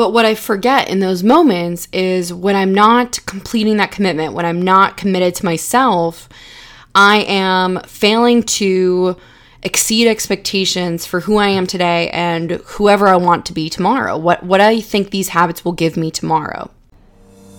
[0.00, 4.46] But what I forget in those moments is when I'm not completing that commitment, when
[4.46, 6.26] I'm not committed to myself,
[6.94, 9.18] I am failing to
[9.62, 14.16] exceed expectations for who I am today and whoever I want to be tomorrow.
[14.16, 16.70] What what I think these habits will give me tomorrow.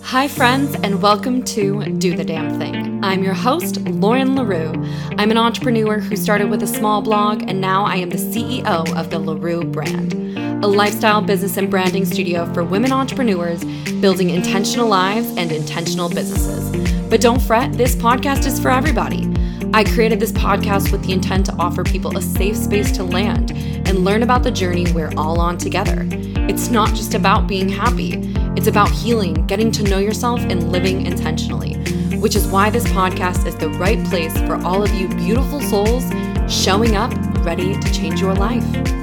[0.02, 3.04] Hi, friends, and welcome to Do the Damn Thing.
[3.04, 4.72] I'm your host, Lauren LaRue.
[5.16, 8.92] I'm an entrepreneur who started with a small blog, and now I am the CEO
[8.96, 10.31] of the LaRue brand,
[10.62, 13.64] a lifestyle business and branding studio for women entrepreneurs
[14.00, 16.70] building intentional lives and intentional businesses.
[17.10, 19.28] But don't fret, this podcast is for everybody.
[19.74, 23.50] I created this podcast with the intent to offer people a safe space to land
[23.88, 26.06] and learn about the journey we're all on together.
[26.48, 28.12] It's not just about being happy.
[28.56, 31.74] It's about healing, getting to know yourself, and living intentionally,
[32.18, 36.04] which is why this podcast is the right place for all of you beautiful souls
[36.48, 37.12] showing up
[37.44, 39.01] ready to change your life.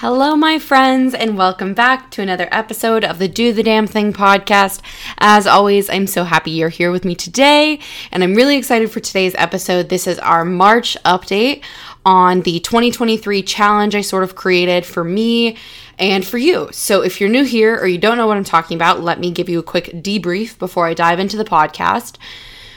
[0.00, 4.14] Hello, my friends, and welcome back to another episode of the Do the Damn Thing
[4.14, 4.80] podcast.
[5.18, 9.00] As always, I'm so happy you're here with me today, and I'm really excited for
[9.00, 9.90] today's episode.
[9.90, 11.62] This is our March update
[12.06, 15.58] on the 2023 challenge I sort of created for me
[15.98, 16.70] and for you.
[16.72, 19.30] So if you're new here or you don't know what I'm talking about, let me
[19.30, 22.16] give you a quick debrief before I dive into the podcast.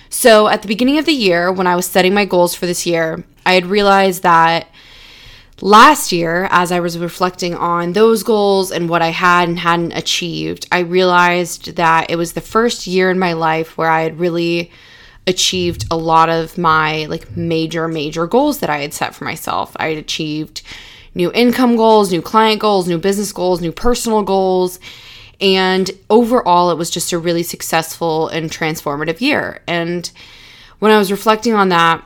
[0.09, 2.85] So at the beginning of the year, when I was setting my goals for this
[2.85, 4.67] year, I had realized that
[5.63, 9.93] last year, as I was reflecting on those goals and what I had and hadn't
[9.93, 14.19] achieved, I realized that it was the first year in my life where I had
[14.19, 14.71] really
[15.25, 19.73] achieved a lot of my like major major goals that I had set for myself.
[19.77, 20.63] I had achieved
[21.15, 24.81] new income goals, new client goals, new business goals, new personal goals.
[25.39, 29.61] And overall, it was just a really successful and transformative year.
[29.65, 30.11] And
[30.79, 32.03] when I was reflecting on that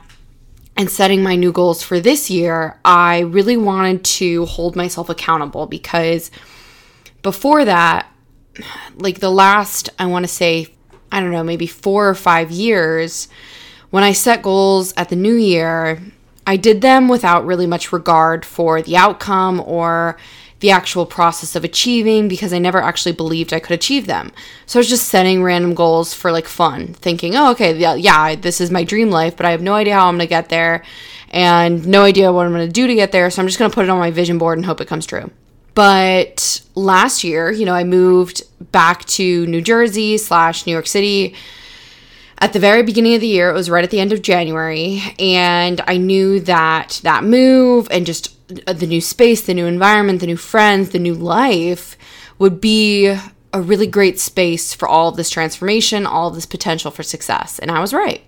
[0.78, 5.66] and setting my new goals for this year, I really wanted to hold myself accountable
[5.66, 6.30] because
[7.20, 8.08] before that,
[8.94, 10.68] like the last, I want to say,
[11.10, 13.26] I don't know, maybe four or five years,
[13.90, 16.00] when I set goals at the new year,
[16.46, 20.16] I did them without really much regard for the outcome or
[20.60, 24.32] the actual process of achieving because I never actually believed I could achieve them.
[24.66, 28.34] So I was just setting random goals for like fun, thinking, oh, okay, yeah, yeah,
[28.34, 30.82] this is my dream life, but I have no idea how I'm gonna get there
[31.30, 33.30] and no idea what I'm gonna do to get there.
[33.30, 35.30] So I'm just gonna put it on my vision board and hope it comes true.
[35.74, 38.42] But last year, you know, I moved
[38.72, 41.36] back to New Jersey slash New York City
[42.40, 45.02] at the very beginning of the year, it was right at the end of January,
[45.18, 50.20] and I knew that that move and just Uh, the new space, the new environment,
[50.20, 51.96] the new friends, the new life
[52.38, 53.14] would be
[53.52, 57.58] a really great space for all of this transformation, all of this potential for success.
[57.58, 58.22] And I was right.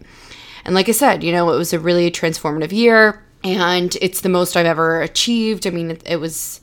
[0.64, 4.28] And like I said, you know, it was a really transformative year and it's the
[4.28, 5.66] most I've ever achieved.
[5.66, 6.60] I mean, it, it was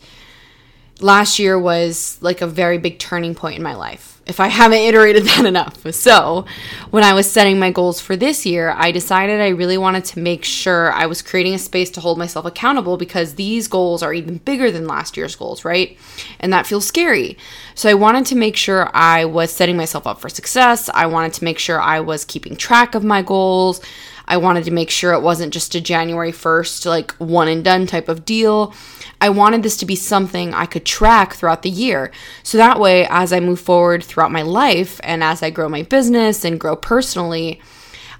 [1.02, 4.80] last year was like a very big turning point in my life if I haven't
[4.80, 5.91] iterated that enough.
[5.94, 6.46] So,
[6.91, 10.19] when I was setting my goals for this year, I decided I really wanted to
[10.19, 14.13] make sure I was creating a space to hold myself accountable because these goals are
[14.13, 15.97] even bigger than last year's goals, right?
[16.40, 17.38] And that feels scary.
[17.74, 20.90] So, I wanted to make sure I was setting myself up for success.
[20.94, 23.81] I wanted to make sure I was keeping track of my goals.
[24.29, 27.88] I wanted to make sure it wasn't just a January 1st, like one and done
[27.88, 28.74] type of deal.
[29.19, 32.11] I wanted this to be something I could track throughout the year.
[32.44, 35.83] So that way, as I move forward throughout my life and as I grow my
[35.83, 37.59] business and grow personally,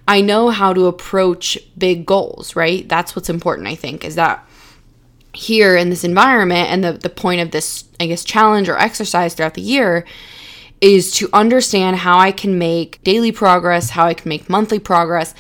[0.08, 2.88] I know how to approach big goals, right?
[2.88, 4.48] That's what's important, I think, is that
[5.34, 9.36] here in this environment and the, the point of this, I guess, challenge or exercise
[9.36, 10.06] throughout the year
[10.82, 15.34] is to understand how I can make daily progress, how I can make monthly progress,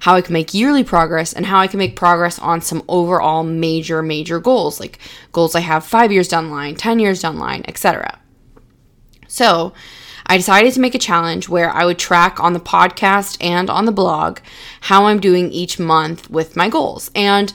[0.00, 3.42] how I can make yearly progress, and how I can make progress on some overall
[3.42, 4.98] major, major goals, like
[5.32, 8.18] goals I have five years down the line, 10 years down the line, etc.
[9.26, 9.72] So,
[10.30, 13.86] I decided to make a challenge where I would track on the podcast and on
[13.86, 14.40] the blog
[14.82, 17.10] how I'm doing each month with my goals.
[17.14, 17.52] And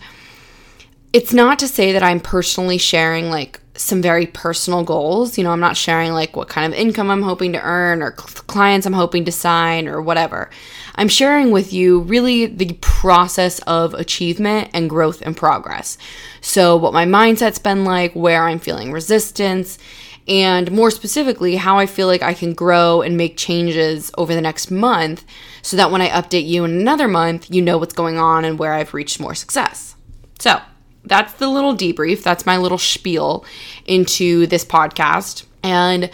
[1.13, 5.37] it's not to say that I'm personally sharing like some very personal goals.
[5.37, 8.15] You know, I'm not sharing like what kind of income I'm hoping to earn or
[8.17, 10.49] cl- clients I'm hoping to sign or whatever.
[10.95, 15.97] I'm sharing with you really the process of achievement and growth and progress.
[16.41, 19.79] So, what my mindset's been like, where I'm feeling resistance,
[20.27, 24.41] and more specifically, how I feel like I can grow and make changes over the
[24.41, 25.25] next month
[25.61, 28.59] so that when I update you in another month, you know what's going on and
[28.59, 29.95] where I've reached more success.
[30.39, 30.61] So,
[31.05, 32.23] that's the little debrief.
[32.23, 33.45] That's my little spiel
[33.85, 35.45] into this podcast.
[35.63, 36.09] And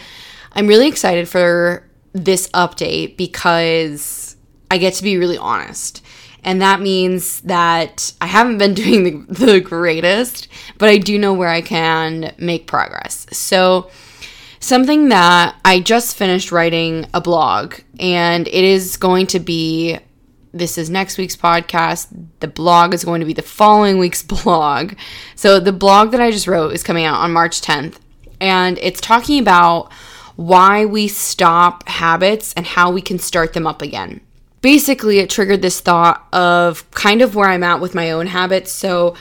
[0.52, 4.36] I'm really excited for this update because
[4.70, 6.02] I get to be really honest.
[6.42, 11.34] And that means that I haven't been doing the, the greatest, but I do know
[11.34, 13.26] where I can make progress.
[13.32, 13.90] So
[14.60, 19.98] something that I just finished writing a blog, and it is going to be
[20.52, 22.08] this is next week's podcast.
[22.40, 24.94] The blog is going to be the following week's blog.
[25.34, 27.96] So, the blog that I just wrote is coming out on March 10th,
[28.40, 29.92] and it's talking about
[30.36, 34.20] why we stop habits and how we can start them up again.
[34.62, 38.70] Basically, it triggered this thought of kind of where I'm at with my own habits.
[38.72, 39.14] So,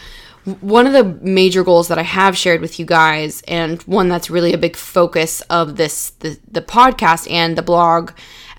[0.62, 4.30] one of the major goals that I have shared with you guys, and one that's
[4.30, 8.12] really a big focus of this the, the podcast and the blog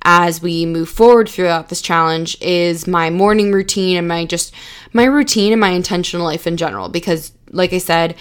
[0.02, 4.54] as we move forward throughout this challenge is my morning routine and my just
[4.92, 8.16] my routine and my intentional life in general because like I said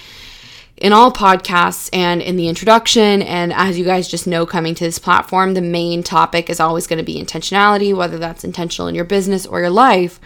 [0.79, 4.83] in all podcasts and in the introduction and as you guys just know coming to
[4.83, 8.95] this platform the main topic is always going to be intentionality whether that's intentional in
[8.95, 10.19] your business or your life.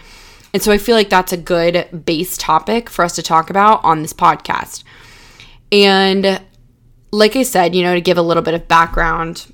[0.54, 3.82] And so I feel like that's a good base topic for us to talk about
[3.82, 4.84] on this podcast.
[5.72, 6.40] And
[7.10, 9.52] like I said, you know, to give a little bit of background,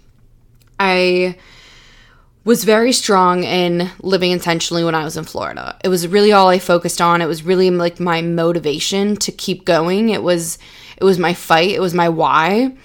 [0.79, 1.39] I
[2.45, 5.79] was very strong in living intentionally when I was in Florida.
[5.83, 7.23] It was really all I focused on.
[7.23, 10.11] It was really like my motivation to keep going.
[10.11, 10.59] It was
[11.01, 12.77] it was my fight, it was my why,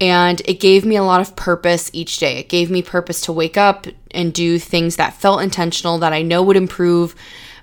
[0.00, 2.38] and it gave me a lot of purpose each day.
[2.38, 6.22] It gave me purpose to wake up and do things that felt intentional that I
[6.22, 7.14] know would improve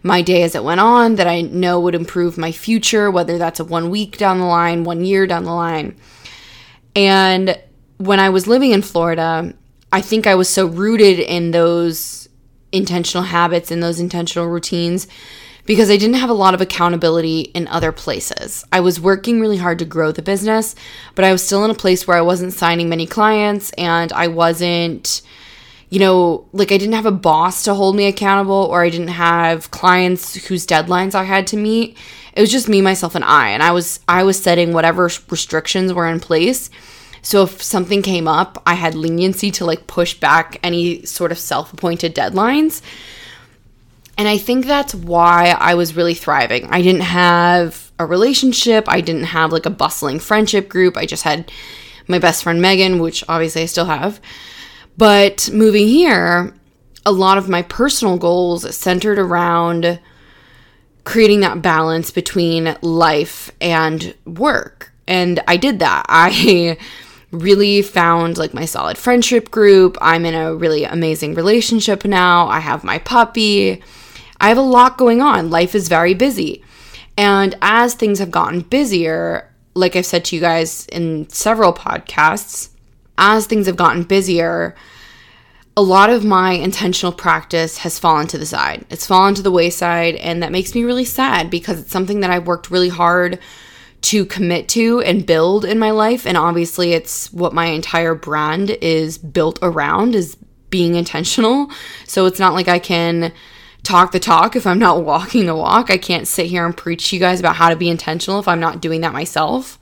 [0.03, 3.59] my day as it went on, that I know would improve my future, whether that's
[3.59, 5.95] a one week down the line, one year down the line.
[6.95, 7.57] And
[7.97, 9.53] when I was living in Florida,
[9.91, 12.27] I think I was so rooted in those
[12.71, 15.07] intentional habits and those intentional routines
[15.65, 18.65] because I didn't have a lot of accountability in other places.
[18.71, 20.75] I was working really hard to grow the business,
[21.15, 24.27] but I was still in a place where I wasn't signing many clients and I
[24.27, 25.21] wasn't
[25.89, 29.09] you know, like I didn't have a boss to hold me accountable or I didn't
[29.09, 31.97] have clients whose deadlines I had to meet.
[32.33, 35.91] It was just me, myself and I, and I was I was setting whatever restrictions
[35.91, 36.69] were in place
[37.21, 41.37] so if something came up, I had leniency to like push back any sort of
[41.37, 42.81] self appointed deadlines.
[44.21, 46.67] And I think that's why I was really thriving.
[46.69, 50.95] I didn't have a relationship, I didn't have like a bustling friendship group.
[50.95, 51.51] I just had
[52.07, 54.21] my best friend Megan, which obviously I still have.
[54.95, 56.53] But moving here,
[57.03, 59.99] a lot of my personal goals centered around
[61.03, 64.93] creating that balance between life and work.
[65.07, 66.05] And I did that.
[66.09, 66.77] I
[67.31, 69.97] really found like my solid friendship group.
[69.99, 72.49] I'm in a really amazing relationship now.
[72.49, 73.81] I have my puppy.
[74.41, 75.51] I have a lot going on.
[75.51, 76.63] Life is very busy.
[77.15, 82.69] And as things have gotten busier, like I've said to you guys in several podcasts,
[83.19, 84.75] as things have gotten busier,
[85.77, 88.83] a lot of my intentional practice has fallen to the side.
[88.89, 92.31] It's fallen to the wayside, and that makes me really sad because it's something that
[92.31, 93.39] I've worked really hard
[94.01, 98.71] to commit to and build in my life and obviously it's what my entire brand
[98.81, 100.35] is built around is
[100.71, 101.69] being intentional
[102.07, 103.31] so it's not like i can
[103.83, 105.89] talk the talk if i'm not walking the walk.
[105.89, 108.47] I can't sit here and preach to you guys about how to be intentional if
[108.47, 109.79] i'm not doing that myself.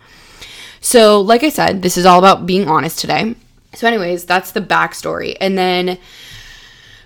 [0.82, 3.36] So like i said this is all about being honest today.
[3.74, 5.36] So anyways that's the backstory.
[5.40, 5.98] And then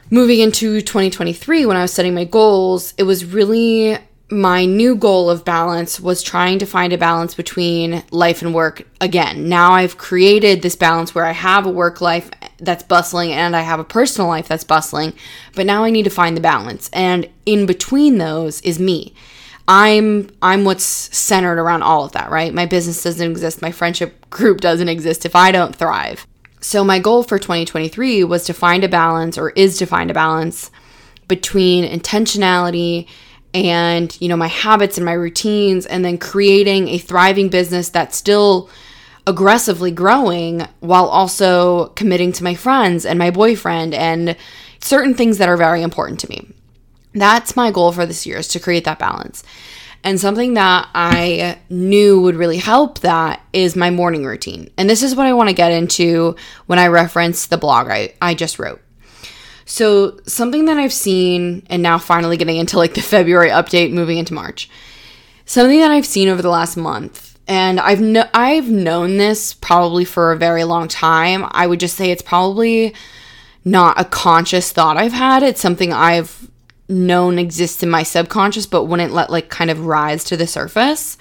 [0.09, 3.97] moving into 2023 when i was setting my goals it was really
[4.31, 8.87] my new goal of balance was trying to find a balance between life and work
[9.01, 9.49] again.
[9.49, 13.61] Now I've created this balance where I have a work life that's bustling and I
[13.61, 15.13] have a personal life that's bustling,
[15.55, 16.89] but now I need to find the balance.
[16.93, 19.13] And in between those is me.
[19.67, 22.53] I'm I'm what's centered around all of that, right?
[22.53, 26.27] My business doesn't exist, my friendship group doesn't exist if I don't thrive.
[26.59, 30.13] So my goal for 2023 was to find a balance or is to find a
[30.13, 30.71] balance
[31.27, 33.07] between intentionality
[33.53, 38.17] and you know my habits and my routines and then creating a thriving business that's
[38.17, 38.69] still
[39.25, 44.35] aggressively growing while also committing to my friends and my boyfriend and
[44.81, 46.49] certain things that are very important to me.
[47.13, 49.43] That's my goal for this year is to create that balance.
[50.03, 54.69] And something that I knew would really help that is my morning routine.
[54.77, 58.13] And this is what I want to get into when I reference the blog I,
[58.21, 58.81] I just wrote.
[59.65, 64.17] So, something that I've seen, and now finally getting into like the February update, moving
[64.17, 64.69] into March,
[65.45, 70.05] something that I've seen over the last month, and I've no- I've known this probably
[70.05, 71.45] for a very long time.
[71.51, 72.93] I would just say it's probably
[73.65, 75.43] not a conscious thought I've had.
[75.43, 76.49] It's something I've
[76.89, 81.17] known exists in my subconscious, but wouldn't let like kind of rise to the surface.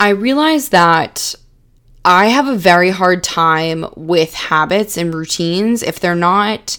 [0.00, 1.34] I realized that
[2.04, 6.78] I have a very hard time with habits and routines if they're not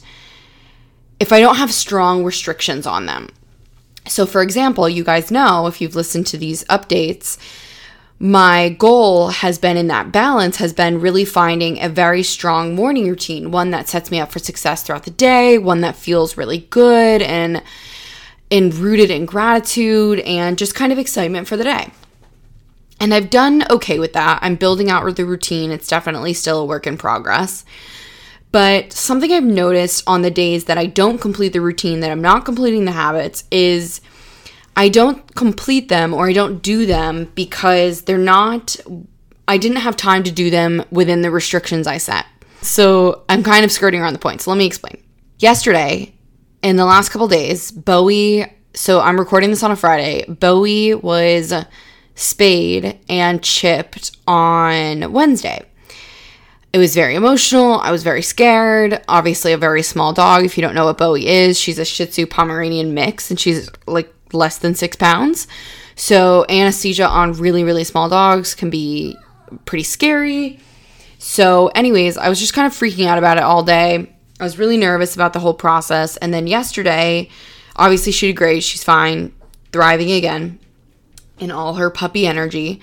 [1.20, 3.30] if I don't have strong restrictions on them.
[4.08, 7.38] So, for example, you guys know if you've listened to these updates,
[8.20, 13.10] my goal has been in that balance has been really finding a very strong morning
[13.10, 16.60] routine, one that sets me up for success throughout the day, one that feels really
[16.70, 17.62] good and
[18.52, 21.92] and rooted in gratitude and just kind of excitement for the day.
[23.00, 24.40] And I've done okay with that.
[24.42, 25.72] I'm building out the routine.
[25.72, 27.66] It's definitely still a work in progress.
[28.56, 32.22] But something I've noticed on the days that I don't complete the routine, that I'm
[32.22, 34.00] not completing the habits, is
[34.78, 38.78] I don't complete them or I don't do them because they're not,
[39.46, 42.28] I didn't have time to do them within the restrictions I set.
[42.62, 44.40] So I'm kind of skirting around the point.
[44.40, 45.04] So let me explain.
[45.40, 46.16] Yesterday,
[46.64, 51.54] in the last couple days, Bowie, so I'm recording this on a Friday, Bowie was
[52.14, 55.66] spayed and chipped on Wednesday.
[56.76, 57.80] It was very emotional.
[57.80, 59.02] I was very scared.
[59.08, 60.44] Obviously, a very small dog.
[60.44, 63.70] If you don't know what Bowie is, she's a Shih Tzu Pomeranian mix and she's
[63.88, 65.48] like less than six pounds.
[65.96, 69.16] So, anesthesia on really, really small dogs can be
[69.64, 70.60] pretty scary.
[71.18, 74.14] So, anyways, I was just kind of freaking out about it all day.
[74.38, 76.18] I was really nervous about the whole process.
[76.18, 77.30] And then yesterday,
[77.78, 78.66] obviously, she did great.
[78.66, 79.34] She's fine,
[79.72, 80.60] thriving again
[81.40, 82.82] in all her puppy energy.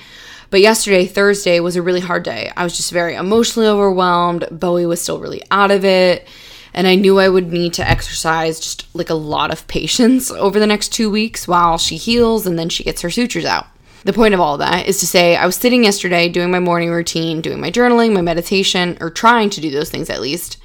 [0.52, 2.52] But yesterday, Thursday, was a really hard day.
[2.54, 4.46] I was just very emotionally overwhelmed.
[4.50, 6.28] Bowie was still really out of it.
[6.74, 10.60] And I knew I would need to exercise just like a lot of patience over
[10.60, 13.66] the next two weeks while she heals and then she gets her sutures out.
[14.04, 16.60] The point of all of that is to say, I was sitting yesterday doing my
[16.60, 20.58] morning routine, doing my journaling, my meditation, or trying to do those things at least.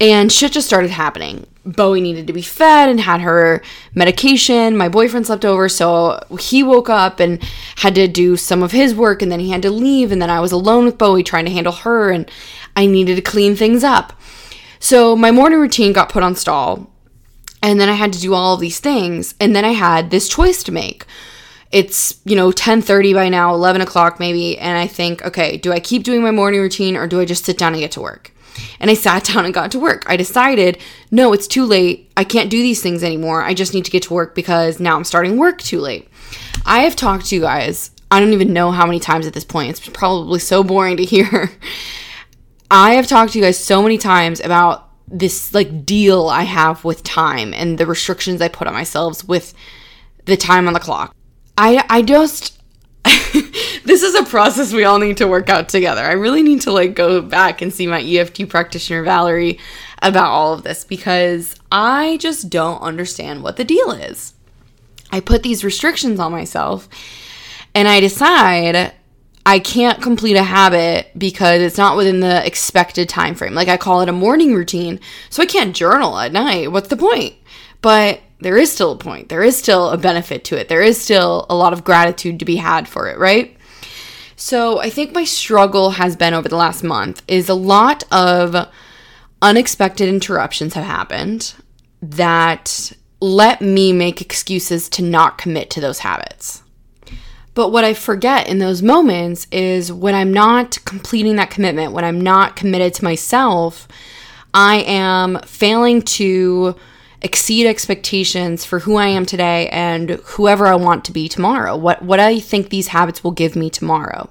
[0.00, 1.46] And shit just started happening.
[1.64, 3.62] Bowie needed to be fed and had her
[3.94, 4.76] medication.
[4.76, 7.42] My boyfriend slept over, so he woke up and
[7.76, 10.12] had to do some of his work, and then he had to leave.
[10.12, 12.30] And then I was alone with Bowie trying to handle her, and
[12.76, 14.12] I needed to clean things up.
[14.78, 16.90] So my morning routine got put on stall.
[17.62, 19.34] And then I had to do all of these things.
[19.40, 21.06] And then I had this choice to make.
[21.72, 24.58] It's, you know, 10:30 by now, 11 o'clock maybe.
[24.58, 27.46] And I think, okay, do I keep doing my morning routine or do I just
[27.46, 28.33] sit down and get to work?
[28.80, 30.04] And I sat down and got to work.
[30.06, 30.78] I decided,
[31.10, 32.10] no, it's too late.
[32.16, 33.42] I can't do these things anymore.
[33.42, 36.08] I just need to get to work because now I'm starting work too late.
[36.66, 39.44] I have talked to you guys, I don't even know how many times at this
[39.44, 39.70] point.
[39.70, 41.50] It's probably so boring to hear.
[42.70, 46.84] I have talked to you guys so many times about this like deal I have
[46.84, 49.52] with time and the restrictions I put on myself with
[50.24, 51.14] the time on the clock.
[51.58, 52.53] I I just
[53.84, 56.00] this is a process we all need to work out together.
[56.00, 59.58] I really need to like go back and see my EFT practitioner Valerie
[60.00, 64.34] about all of this because I just don't understand what the deal is.
[65.12, 66.88] I put these restrictions on myself
[67.74, 68.92] and I decide
[69.46, 73.54] I can't complete a habit because it's not within the expected time frame.
[73.54, 76.72] Like I call it a morning routine, so I can't journal at night.
[76.72, 77.34] What's the point?
[77.82, 79.30] But there is still a point.
[79.30, 80.68] There is still a benefit to it.
[80.68, 83.56] There is still a lot of gratitude to be had for it, right?
[84.36, 88.68] So, I think my struggle has been over the last month is a lot of
[89.40, 91.54] unexpected interruptions have happened
[92.02, 96.62] that let me make excuses to not commit to those habits.
[97.54, 102.04] But what I forget in those moments is when I'm not completing that commitment, when
[102.04, 103.88] I'm not committed to myself,
[104.52, 106.76] I am failing to
[107.24, 111.74] exceed expectations for who I am today and whoever I want to be tomorrow.
[111.76, 114.30] What what I think these habits will give me tomorrow.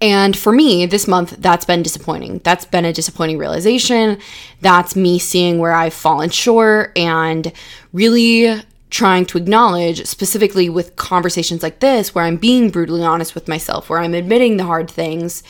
[0.00, 2.40] And for me, this month, that's been disappointing.
[2.42, 4.18] That's been a disappointing realization.
[4.60, 7.52] That's me seeing where I've fallen short and
[7.92, 13.46] really trying to acknowledge, specifically with conversations like this, where I'm being brutally honest with
[13.46, 15.44] myself, where I'm admitting the hard things,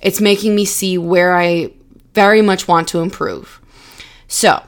[0.00, 1.72] it's making me see where I
[2.14, 3.60] very much want to improve.
[4.28, 4.62] So,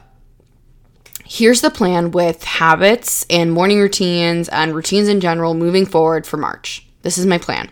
[1.31, 6.35] here's the plan with habits and morning routines and routines in general moving forward for
[6.35, 6.85] March.
[7.03, 7.71] This is my plan.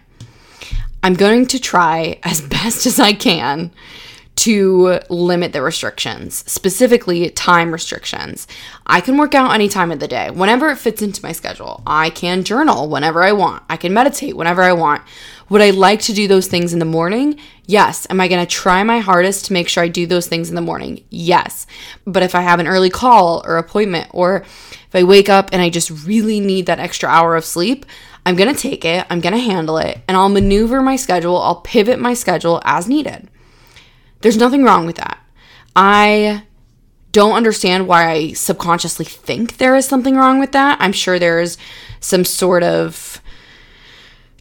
[1.04, 3.72] I'm going to try as best as I can
[4.40, 8.48] to limit the restrictions, specifically time restrictions.
[8.86, 11.84] I can work out any time of the day, whenever it fits into my schedule.
[11.86, 13.64] I can journal whenever I want.
[13.70, 15.02] I can meditate whenever I want.
[15.50, 17.38] Would I like to do those things in the morning?
[17.66, 18.08] Yes.
[18.10, 20.56] Am I going to try my hardest to make sure I do those things in
[20.56, 21.04] the morning?
[21.10, 21.68] Yes.
[22.06, 25.62] But if I have an early call or appointment, or if I wake up and
[25.62, 27.86] I just really need that extra hour of sleep,
[28.26, 31.38] I'm going to take it, I'm going to handle it, and I'll maneuver my schedule,
[31.38, 33.30] I'll pivot my schedule as needed.
[34.22, 35.20] There's nothing wrong with that.
[35.76, 36.44] I
[37.12, 40.78] don't understand why I subconsciously think there is something wrong with that.
[40.80, 41.58] I'm sure there's
[42.00, 43.22] some sort of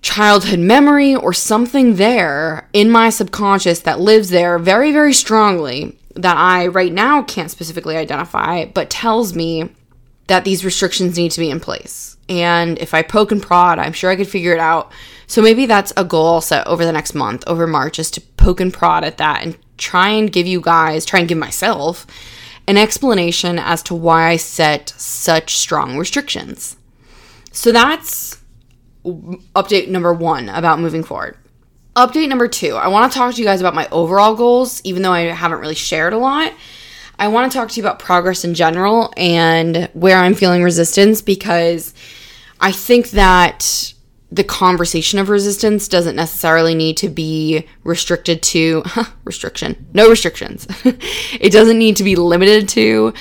[0.01, 6.37] childhood memory or something there in my subconscious that lives there very, very strongly that
[6.37, 9.71] I right now can't specifically identify, but tells me
[10.27, 12.17] that these restrictions need to be in place.
[12.29, 14.93] And if I poke and prod, I'm sure I could figure it out.
[15.29, 18.61] So maybe that's a goal set over the next month, over March, is to poke
[18.61, 22.07] and prod at that and try and give you guys, try and give myself
[22.67, 26.77] an explanation as to why I set such strong restrictions.
[27.53, 28.39] So that's
[29.05, 31.37] update number one about moving forward.
[31.95, 35.03] Update number two I want to talk to you guys about my overall goals, even
[35.03, 36.55] though I haven't really shared a lot.
[37.19, 41.21] I want to talk to you about progress in general and where I'm feeling resistance
[41.21, 41.93] because
[42.61, 43.93] I think that
[44.31, 48.83] the conversation of resistance doesn't necessarily need to be restricted to
[49.25, 50.67] restriction no restrictions.
[51.41, 53.15] It doesn't need to be limited to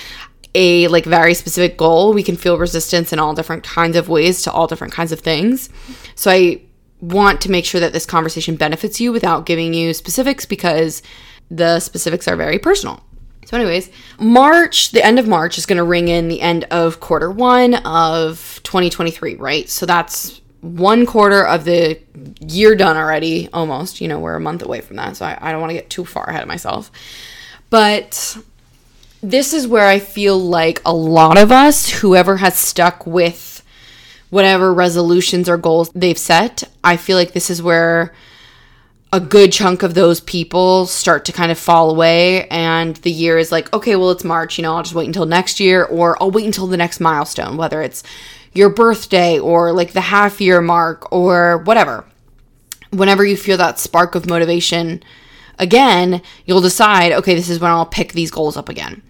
[0.55, 2.13] a like very specific goal.
[2.13, 5.19] We can feel resistance in all different kinds of ways to all different kinds of
[5.19, 5.69] things.
[6.15, 6.61] So i
[6.99, 11.03] want to make sure that this conversation benefits you without giving you specifics because
[11.51, 13.03] the specifics are very personal.
[13.45, 16.99] So, anyways, March, the end of March is going to ring in the end of
[16.99, 19.69] quarter one of 2023, right?
[19.69, 21.99] So, that's one quarter of the
[22.39, 24.01] year done already, almost.
[24.01, 25.89] You know, we're a month away from that, so I, I don't want to get
[25.89, 26.91] too far ahead of myself.
[27.69, 28.37] But
[29.21, 33.63] this is where I feel like a lot of us, whoever has stuck with
[34.29, 38.13] whatever resolutions or goals they've set, I feel like this is where
[39.13, 43.37] a good chunk of those people start to kind of fall away and the year
[43.37, 46.21] is like okay well it's march you know i'll just wait until next year or
[46.21, 48.03] i'll wait until the next milestone whether it's
[48.57, 52.03] your birthday or like the half year mark or whatever.
[52.89, 55.03] Whenever you feel that spark of motivation
[55.59, 59.03] again, you'll decide, okay, this is when I'll pick these goals up again.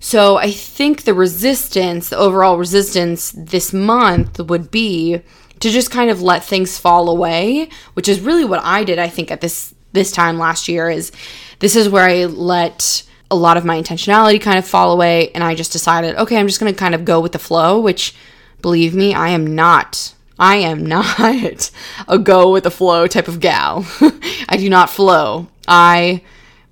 [0.00, 5.22] So I think the resistance, the overall resistance this month would be
[5.60, 9.08] to just kind of let things fall away, which is really what I did I
[9.08, 11.12] think at this this time last year is
[11.60, 15.42] this is where I let a lot of my intentionality kind of fall away and
[15.42, 18.14] I just decided, okay, I'm just going to kind of go with the flow, which
[18.60, 20.14] Believe me, I am not.
[20.38, 21.70] I am not
[22.06, 23.86] a go with the flow type of gal.
[24.48, 25.48] I do not flow.
[25.66, 26.22] I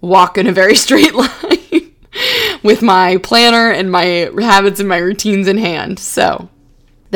[0.00, 1.93] walk in a very straight line
[2.62, 5.99] with my planner and my habits and my routines in hand.
[5.99, 6.49] So,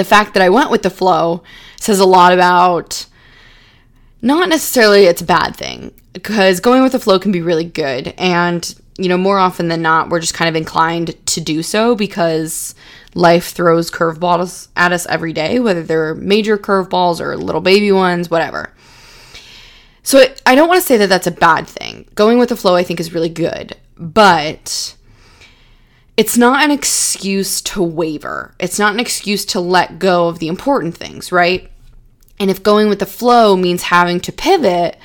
[0.01, 1.43] the fact that I went with the flow
[1.77, 3.07] says a lot about
[4.23, 8.15] not necessarily it's a bad thing because going with the flow can be really good
[8.19, 11.95] and you know more often than not we're just kind of inclined to do so
[11.95, 12.75] because
[13.15, 18.31] life throws curveballs at us every day, whether they're major curveballs or little baby ones,
[18.31, 18.73] whatever.
[20.03, 22.09] So I don't want to say that that's a bad thing.
[22.15, 24.97] Going with the flow, I think, is really good, but
[26.21, 28.55] it's not an excuse to waver.
[28.59, 31.71] It's not an excuse to let go of the important things, right?
[32.39, 34.99] And if going with the flow means having to pivot,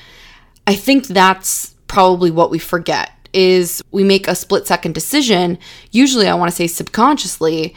[0.66, 5.56] I think that's probably what we forget is we make a split second decision,
[5.90, 7.74] usually I want to say subconsciously,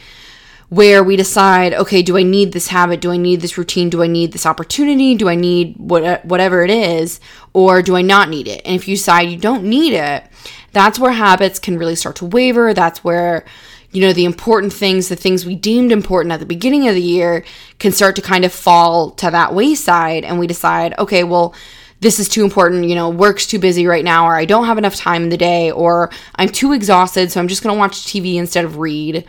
[0.67, 2.99] where we decide, okay, do I need this habit?
[2.99, 3.89] Do I need this routine?
[3.89, 5.15] Do I need this opportunity?
[5.15, 7.21] Do I need what, whatever it is?
[7.53, 8.61] Or do I not need it?
[8.65, 10.25] And if you decide you don't need it,
[10.71, 12.73] that's where habits can really start to waver.
[12.73, 13.45] That's where,
[13.91, 17.01] you know, the important things, the things we deemed important at the beginning of the
[17.01, 17.43] year,
[17.79, 20.23] can start to kind of fall to that wayside.
[20.23, 21.53] And we decide, okay, well,
[22.01, 24.77] this is too important, you know, work's too busy right now, or I don't have
[24.77, 28.35] enough time in the day, or I'm too exhausted, so I'm just gonna watch TV
[28.35, 29.25] instead of read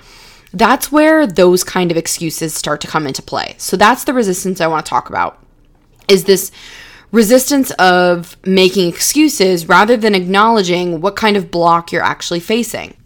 [0.53, 3.55] that's where those kind of excuses start to come into play.
[3.59, 5.42] So that's the resistance I want to talk about.
[6.09, 6.50] Is this
[7.12, 12.96] resistance of making excuses rather than acknowledging what kind of block you're actually facing.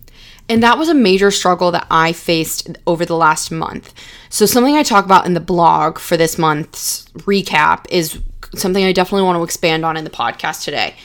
[0.48, 3.94] And that was a major struggle that I faced over the last month.
[4.28, 8.18] So, something I talk about in the blog for this month's recap is
[8.54, 10.96] something I definitely want to expand on in the podcast today.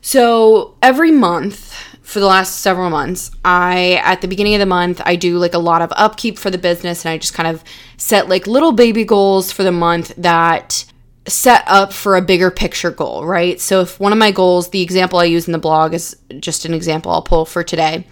[0.00, 1.74] So, every month,
[2.06, 3.32] for the last several months.
[3.44, 6.50] I at the beginning of the month, I do like a lot of upkeep for
[6.50, 7.64] the business and I just kind of
[7.96, 10.84] set like little baby goals for the month that
[11.26, 13.60] set up for a bigger picture goal, right?
[13.60, 16.64] So if one of my goals, the example I use in the blog is just
[16.64, 18.06] an example I'll pull for today.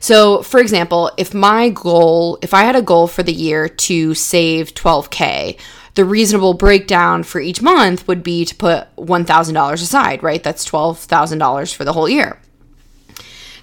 [0.00, 4.14] So, for example, if my goal, if I had a goal for the year to
[4.14, 5.58] save 12k,
[5.94, 10.42] the reasonable breakdown for each month would be to put $1,000 aside, right?
[10.42, 12.38] That's $12,000 for the whole year.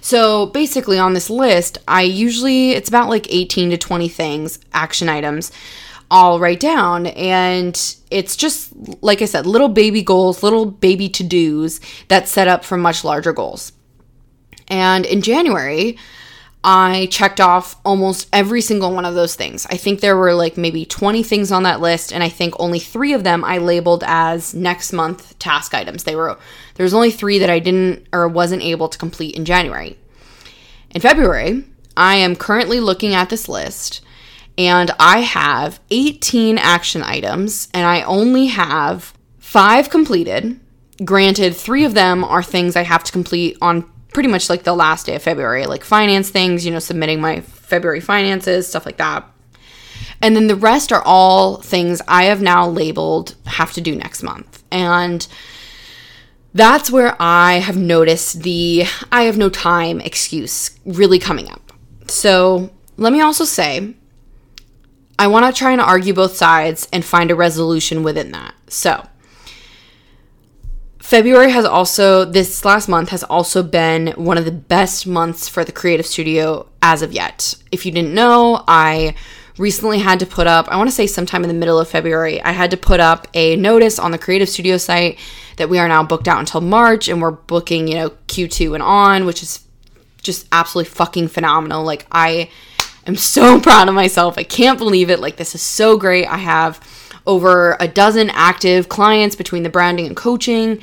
[0.00, 5.08] So basically, on this list, I usually, it's about like 18 to 20 things, action
[5.08, 5.52] items.
[6.12, 7.74] I'll write down, and
[8.10, 8.70] it's just
[9.02, 13.02] like I said, little baby goals, little baby to dos that set up for much
[13.02, 13.72] larger goals.
[14.68, 15.96] And in January,
[16.62, 19.66] I checked off almost every single one of those things.
[19.70, 22.78] I think there were like maybe 20 things on that list, and I think only
[22.78, 26.04] three of them I labeled as next month task items.
[26.04, 26.38] They were
[26.74, 29.96] there's only three that I didn't or wasn't able to complete in January.
[30.90, 31.64] In February,
[31.96, 34.02] I am currently looking at this list
[34.58, 40.60] And I have 18 action items, and I only have five completed.
[41.04, 44.74] Granted, three of them are things I have to complete on pretty much like the
[44.74, 48.98] last day of February, like finance things, you know, submitting my February finances, stuff like
[48.98, 49.24] that.
[50.20, 54.22] And then the rest are all things I have now labeled have to do next
[54.22, 54.62] month.
[54.70, 55.26] And
[56.54, 61.72] that's where I have noticed the I have no time excuse really coming up.
[62.06, 63.94] So let me also say,
[65.22, 68.56] I want to try and argue both sides and find a resolution within that.
[68.66, 69.06] So,
[70.98, 75.64] February has also, this last month has also been one of the best months for
[75.64, 77.54] the creative studio as of yet.
[77.70, 79.14] If you didn't know, I
[79.58, 82.42] recently had to put up, I want to say sometime in the middle of February,
[82.42, 85.20] I had to put up a notice on the creative studio site
[85.56, 88.82] that we are now booked out until March and we're booking, you know, Q2 and
[88.82, 89.64] on, which is
[90.20, 91.84] just absolutely fucking phenomenal.
[91.84, 92.50] Like, I
[93.06, 94.38] am so proud of myself.
[94.38, 95.20] I can't believe it.
[95.20, 96.26] Like, this is so great.
[96.26, 96.80] I have
[97.26, 100.80] over a dozen active clients between the branding and coaching,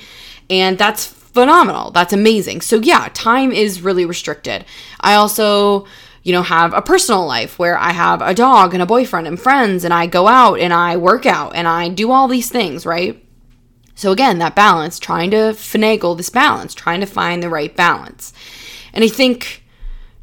[0.50, 1.92] and that's phenomenal.
[1.92, 2.62] That's amazing.
[2.62, 4.66] So, yeah, time is really restricted.
[5.02, 5.86] I also
[6.24, 9.40] you know, have a personal life where I have a dog and a boyfriend and
[9.40, 12.86] friends and I go out and I work out and I do all these things,
[12.86, 13.24] right?
[13.96, 18.34] So again, that balance, trying to finagle this balance, trying to find the right balance.
[18.94, 19.64] And I think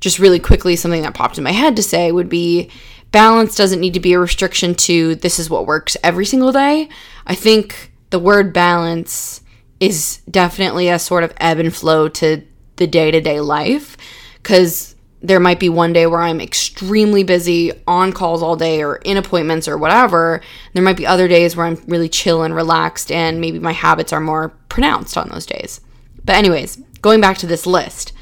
[0.00, 2.70] just really quickly, something that popped in my head to say would be
[3.12, 6.88] balance doesn't need to be a restriction to this is what works every single day.
[7.26, 9.40] I think the word balance
[9.80, 12.42] is definitely a sort of ebb and flow to
[12.76, 13.96] the day to day life
[14.34, 18.96] because there might be one day where I'm extremely busy on calls all day or
[18.96, 20.40] in appointments or whatever.
[20.72, 24.12] There might be other days where I'm really chill and relaxed and maybe my habits
[24.12, 25.80] are more pronounced on those days.
[26.24, 28.12] But, anyways, going back to this list.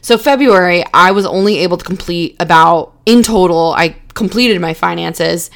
[0.00, 5.50] So, February, I was only able to complete about, in total, I completed my finances.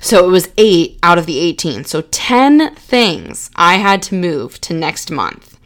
[0.00, 1.84] So, it was eight out of the 18.
[1.84, 5.58] So, 10 things I had to move to next month.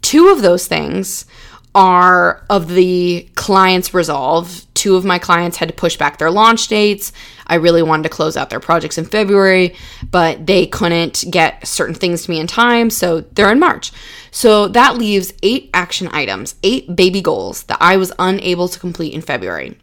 [0.00, 1.26] Two of those things
[1.74, 4.66] are of the client's resolve.
[4.74, 7.12] Two of my clients had to push back their launch dates.
[7.46, 9.74] I really wanted to close out their projects in February,
[10.10, 13.92] but they couldn't get certain things to me in time, so they're in March.
[14.30, 19.14] So that leaves eight action items, eight baby goals that I was unable to complete
[19.14, 19.78] in February.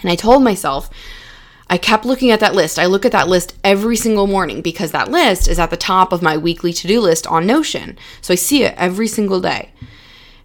[0.00, 0.90] And I told myself,
[1.68, 2.78] I kept looking at that list.
[2.78, 6.12] I look at that list every single morning because that list is at the top
[6.12, 7.96] of my weekly to do list on Notion.
[8.20, 9.70] So I see it every single day.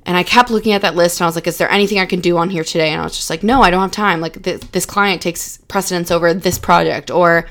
[0.08, 2.06] And I kept looking at that list and I was like, is there anything I
[2.06, 2.92] can do on here today?
[2.92, 4.22] And I was just like, no, I don't have time.
[4.22, 7.46] Like, th- this client takes precedence over this project, or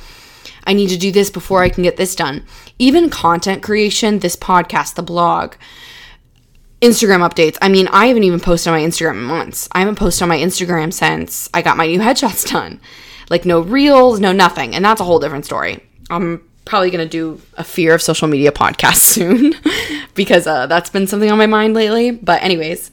[0.66, 2.46] I need to do this before I can get this done.
[2.78, 5.56] Even content creation, this podcast, the blog,
[6.80, 7.58] Instagram updates.
[7.60, 9.68] I mean, I haven't even posted on my Instagram in months.
[9.72, 12.80] I haven't posted on my Instagram since I got my new headshots done.
[13.28, 14.74] Like, no reels, no nothing.
[14.74, 15.84] And that's a whole different story.
[16.08, 19.54] I'm probably going to do a fear of social media podcast soon
[20.14, 22.10] because uh, that's been something on my mind lately.
[22.10, 22.90] But anyways,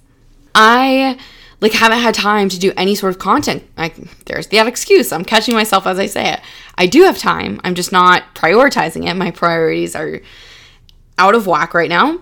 [0.56, 1.18] I
[1.60, 3.64] like haven't had time to do any sort of content.
[3.78, 5.12] Like there's that excuse.
[5.12, 6.40] I'm catching myself as I say it.
[6.78, 7.60] I do have time.
[7.64, 9.14] I'm just not prioritizing it.
[9.16, 10.22] My priorities are
[11.18, 12.20] out of whack right now.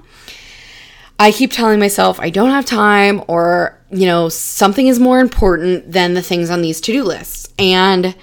[1.19, 5.91] I keep telling myself I don't have time or, you know, something is more important
[5.91, 7.47] than the things on these to-do lists.
[7.59, 8.15] And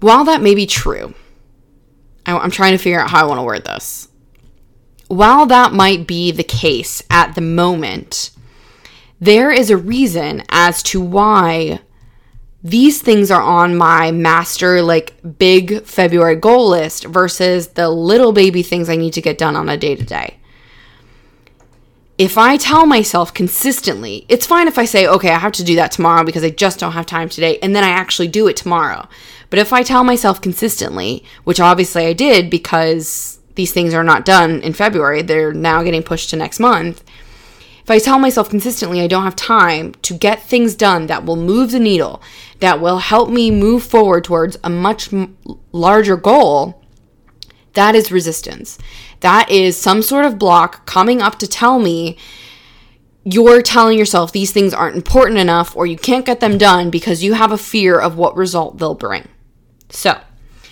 [0.00, 1.14] while that may be true,
[2.26, 4.08] I'm trying to figure out how I want to word this.
[5.08, 8.30] While that might be the case at the moment,
[9.20, 11.80] there is a reason as to why
[12.62, 18.62] these things are on my master, like big February goal list versus the little baby
[18.62, 20.38] things I need to get done on a day to day.
[22.16, 25.76] If I tell myself consistently, it's fine if I say, okay, I have to do
[25.76, 28.56] that tomorrow because I just don't have time today, and then I actually do it
[28.56, 29.08] tomorrow.
[29.54, 34.24] But if I tell myself consistently, which obviously I did because these things are not
[34.24, 37.04] done in February, they're now getting pushed to next month.
[37.84, 41.36] If I tell myself consistently I don't have time to get things done that will
[41.36, 42.20] move the needle,
[42.58, 45.10] that will help me move forward towards a much
[45.70, 46.82] larger goal,
[47.74, 48.76] that is resistance.
[49.20, 52.16] That is some sort of block coming up to tell me
[53.22, 57.22] you're telling yourself these things aren't important enough or you can't get them done because
[57.22, 59.28] you have a fear of what result they'll bring.
[59.90, 60.18] So,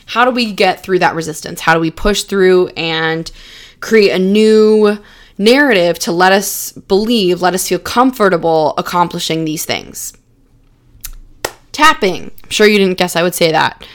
[0.06, 1.60] how do we get through that resistance?
[1.60, 3.30] How do we push through and
[3.80, 4.98] create a new
[5.38, 10.12] narrative to let us believe, let us feel comfortable accomplishing these things?
[11.72, 12.30] Tapping.
[12.44, 13.86] I'm sure you didn't guess I would say that.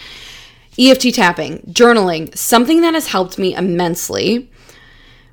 [0.79, 4.49] EFT tapping, journaling, something that has helped me immensely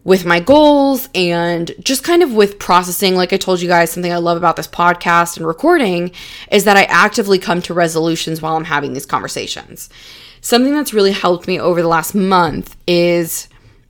[0.04, 3.16] with my goals and just kind of with processing.
[3.16, 6.12] Like I told you guys, something I love about this podcast and recording
[6.52, 9.88] is that I actively come to resolutions while I'm having these conversations.
[10.42, 13.48] Something that's really helped me over the last month is,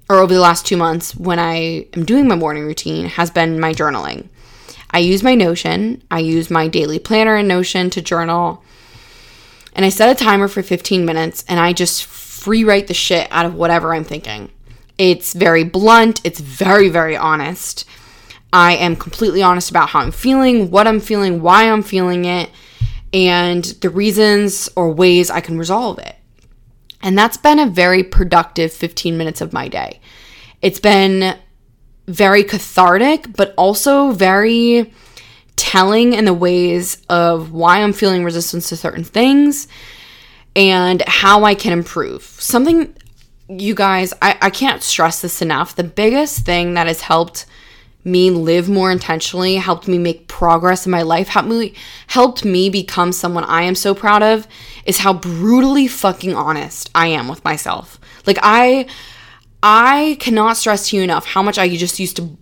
[0.08, 3.58] or over the last two months when I am doing my morning routine, has been
[3.58, 4.28] my journaling.
[4.92, 8.62] I use my Notion, I use my daily planner in Notion to journal,
[9.74, 13.26] and I set a timer for 15 minutes and I just free write the shit
[13.32, 14.50] out of whatever I'm thinking.
[14.98, 17.84] It's very blunt, it's very, very honest.
[18.52, 22.50] I am completely honest about how I'm feeling, what I'm feeling, why I'm feeling it,
[23.12, 26.16] and the reasons or ways I can resolve it.
[27.02, 30.00] And that's been a very productive 15 minutes of my day.
[30.62, 31.36] It's been
[32.06, 34.92] very cathartic, but also very
[35.56, 39.68] telling in the ways of why I'm feeling resistance to certain things
[40.56, 42.22] and how I can improve.
[42.22, 42.96] Something
[43.48, 45.76] you guys, I, I can't stress this enough.
[45.76, 47.46] The biggest thing that has helped
[48.04, 51.74] me live more intentionally, helped me make progress in my life, helped me
[52.08, 54.46] helped me become someone I am so proud of
[54.84, 57.98] is how brutally fucking honest I am with myself.
[58.26, 58.86] Like I
[59.62, 62.36] I cannot stress to you enough how much I just used to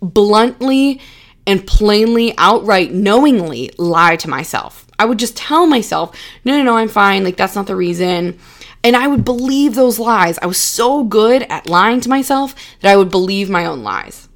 [0.00, 1.00] bluntly
[1.48, 4.86] and plainly, outright, knowingly lie to myself.
[4.98, 7.24] I would just tell myself, no, no, no, I'm fine.
[7.24, 8.38] Like, that's not the reason.
[8.84, 10.38] And I would believe those lies.
[10.38, 14.28] I was so good at lying to myself that I would believe my own lies.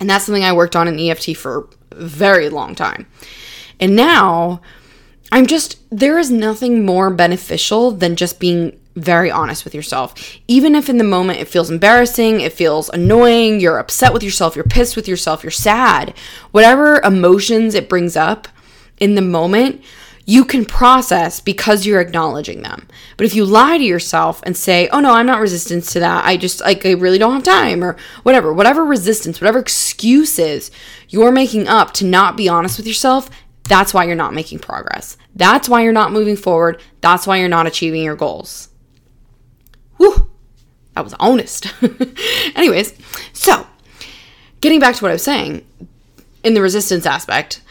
[0.00, 3.06] And that's something I worked on in EFT for a very long time.
[3.80, 4.60] And now
[5.30, 10.14] I'm just, there is nothing more beneficial than just being very honest with yourself.
[10.48, 14.56] Even if in the moment it feels embarrassing, it feels annoying, you're upset with yourself,
[14.56, 16.14] you're pissed with yourself, you're sad,
[16.50, 18.48] whatever emotions it brings up
[18.98, 19.82] in the moment,
[20.28, 22.86] you can process because you're acknowledging them.
[23.16, 26.26] But if you lie to yourself and say, "Oh no, I'm not resistant to that.
[26.26, 30.70] I just like I really don't have time," or whatever, whatever resistance, whatever excuses
[31.08, 33.30] you're making up to not be honest with yourself,
[33.70, 35.16] that's why you're not making progress.
[35.34, 36.78] That's why you're not moving forward.
[37.00, 38.68] That's why you're not achieving your goals.
[39.96, 40.28] Whew,
[40.92, 41.72] that was honest.
[42.54, 42.92] Anyways,
[43.32, 43.66] so
[44.60, 45.64] getting back to what I was saying
[46.44, 47.62] in the resistance aspect,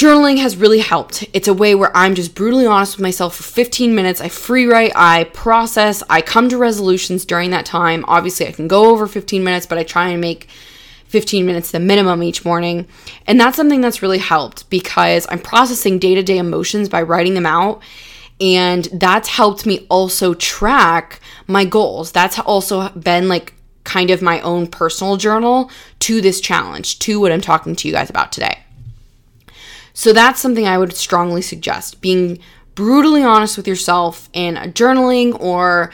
[0.00, 1.28] journaling has really helped.
[1.34, 4.22] It's a way where I'm just brutally honest with myself for 15 minutes.
[4.22, 8.06] I free write, I process, I come to resolutions during that time.
[8.08, 10.48] Obviously, I can go over 15 minutes, but I try and make
[11.08, 12.88] 15 minutes the minimum each morning.
[13.26, 17.34] And that's something that's really helped because I'm processing day to day emotions by writing
[17.34, 17.82] them out.
[18.40, 22.10] And that's helped me also track my goals.
[22.10, 23.52] That's also been like
[23.84, 27.92] kind of my own personal journal to this challenge, to what I'm talking to you
[27.92, 28.60] guys about today.
[29.92, 32.38] So that's something I would strongly suggest being
[32.74, 35.92] brutally honest with yourself in journaling or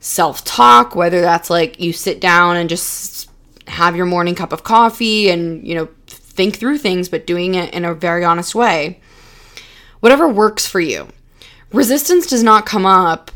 [0.00, 3.30] self talk, whether that's like you sit down and just
[3.66, 7.72] have your morning cup of coffee and, you know, think through things, but doing it
[7.72, 9.00] in a very honest way.
[10.00, 11.08] Whatever works for you
[11.72, 13.30] resistance does not come up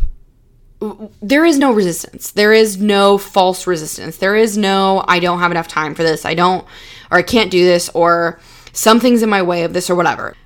[1.20, 2.30] there is no resistance.
[2.30, 4.16] There is no false resistance.
[4.16, 6.24] There is no, I don't have enough time for this.
[6.24, 6.66] I don't,
[7.10, 8.40] or I can't do this, or
[8.72, 10.36] something's in my way of this, or whatever.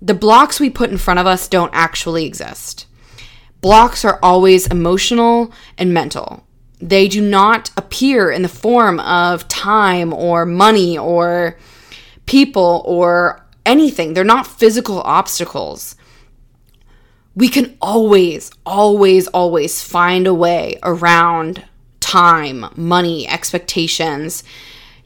[0.00, 2.86] The blocks we put in front of us don't actually exist.
[3.60, 6.44] Blocks are always emotional and mental.
[6.80, 11.56] They do not appear in the form of time or money or
[12.26, 14.14] people or anything.
[14.14, 15.94] They're not physical obstacles
[17.34, 21.64] we can always, always, always find a way around
[22.00, 24.44] time, money, expectations,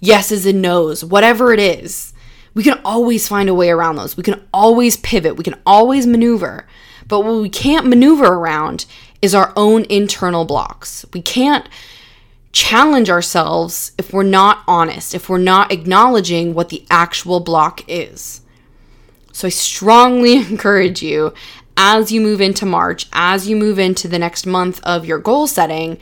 [0.00, 2.12] yeses and nos, whatever it is.
[2.56, 4.16] We can always find a way around those.
[4.16, 5.36] We can always pivot.
[5.36, 6.66] We can always maneuver.
[7.06, 8.86] But what we can't maneuver around
[9.20, 11.04] is our own internal blocks.
[11.12, 11.68] We can't
[12.52, 18.40] challenge ourselves if we're not honest, if we're not acknowledging what the actual block is.
[19.32, 21.34] So I strongly encourage you
[21.76, 25.46] as you move into March, as you move into the next month of your goal
[25.46, 25.98] setting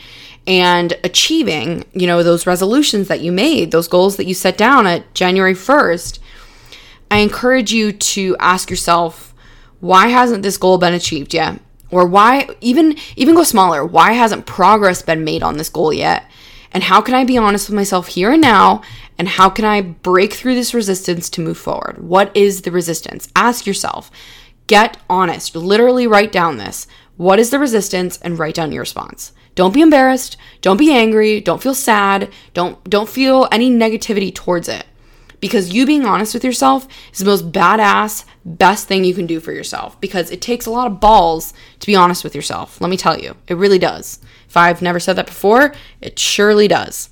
[0.46, 4.86] and achieving, you know, those resolutions that you made, those goals that you set down
[4.86, 6.20] at January 1st,
[7.10, 9.34] I encourage you to ask yourself,
[9.80, 11.60] why hasn't this goal been achieved yet?
[11.90, 16.24] Or why even even go smaller, why hasn't progress been made on this goal yet?
[16.72, 18.82] And how can I be honest with myself here and now?
[19.16, 22.02] And how can I break through this resistance to move forward?
[22.02, 23.28] What is the resistance?
[23.36, 24.10] Ask yourself.
[24.66, 25.54] Get honest.
[25.54, 26.88] Literally write down this.
[27.16, 29.32] What is the resistance and write down your response.
[29.54, 34.68] Don't be embarrassed, don't be angry, don't feel sad, don't don't feel any negativity towards
[34.68, 34.84] it.
[35.44, 39.40] Because you being honest with yourself is the most badass best thing you can do
[39.40, 42.80] for yourself because it takes a lot of balls to be honest with yourself.
[42.80, 43.36] Let me tell you.
[43.46, 44.20] It really does.
[44.48, 47.10] If I've never said that before, it surely does.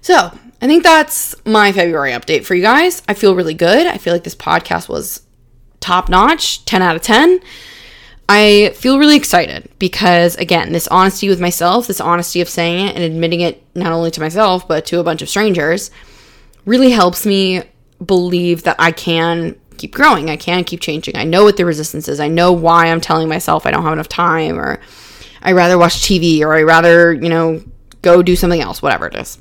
[0.00, 3.04] So, I think that's my February update for you guys.
[3.06, 3.86] I feel really good.
[3.86, 5.22] I feel like this podcast was
[5.78, 7.38] top notch, 10 out of 10.
[8.28, 12.96] I feel really excited because, again, this honesty with myself, this honesty of saying it
[12.96, 15.92] and admitting it not only to myself, but to a bunch of strangers,
[16.70, 17.64] really helps me
[18.04, 20.30] believe that I can keep growing.
[20.30, 21.16] I can keep changing.
[21.16, 22.20] I know what the resistance is.
[22.20, 24.80] I know why I'm telling myself I don't have enough time or
[25.42, 27.60] I rather watch TV or I rather, you know,
[28.02, 29.38] go do something else, whatever it is.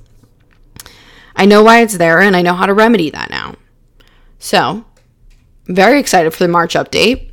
[1.36, 3.56] I know why it's there and I know how to remedy that now.
[4.40, 4.84] So,
[5.68, 7.30] very excited for the March update.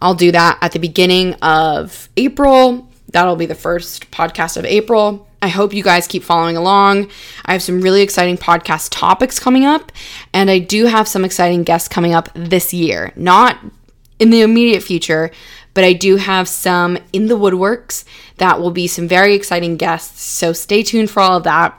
[0.00, 2.88] I'll do that at the beginning of April.
[3.10, 5.28] That'll be the first podcast of April.
[5.44, 7.10] I hope you guys keep following along.
[7.44, 9.92] I have some really exciting podcast topics coming up,
[10.32, 13.12] and I do have some exciting guests coming up this year.
[13.14, 13.58] Not
[14.18, 15.30] in the immediate future,
[15.74, 18.06] but I do have some in the woodworks
[18.38, 20.22] that will be some very exciting guests.
[20.22, 21.78] So stay tuned for all of that.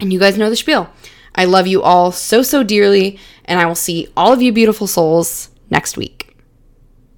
[0.00, 0.88] And you guys know the spiel.
[1.34, 4.86] I love you all so, so dearly, and I will see all of you beautiful
[4.86, 6.25] souls next week.